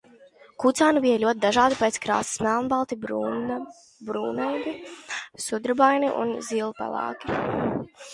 [0.61, 2.97] Kucēni bija ļoti dažādi pēc krāsas- melnbalti,
[4.07, 4.73] brūnraibi,
[5.49, 7.37] sudrabaini un zilpelēki.